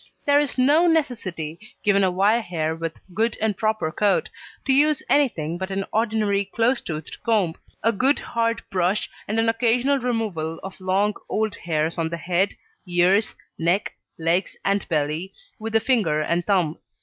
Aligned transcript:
There 0.25 0.39
is 0.39 0.57
no 0.57 0.87
necessity, 0.87 1.59
given 1.83 2.03
a 2.03 2.09
wire 2.09 2.41
hair 2.41 2.73
with 2.75 2.97
a 2.97 3.13
good 3.13 3.37
and 3.39 3.55
proper 3.55 3.91
coat, 3.91 4.31
to 4.65 4.73
use 4.73 5.03
anything 5.07 5.59
but 5.59 5.69
an 5.69 5.85
ordinary 5.93 6.43
close 6.45 6.81
toothed 6.81 7.15
comb, 7.23 7.53
a 7.83 7.91
good 7.93 8.17
hard 8.17 8.63
brush, 8.71 9.07
and 9.27 9.39
an 9.39 9.47
occasional 9.47 9.99
removal 9.99 10.57
of 10.63 10.81
long 10.81 11.13
old 11.29 11.53
hairs 11.53 11.99
on 11.99 12.09
the 12.09 12.17
head, 12.17 12.55
ears, 12.87 13.35
neck, 13.59 13.93
legs, 14.17 14.57
and 14.65 14.87
belly, 14.89 15.33
with 15.59 15.73
the 15.73 15.79
finger 15.79 16.19
and 16.19 16.47
thumb. 16.47 16.79